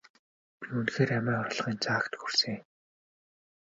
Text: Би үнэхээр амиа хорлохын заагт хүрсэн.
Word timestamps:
Би 0.59 0.67
үнэхээр 0.77 1.11
амиа 1.17 1.39
хорлохын 1.43 1.77
заагт 1.83 2.13
хүрсэн. 2.19 2.57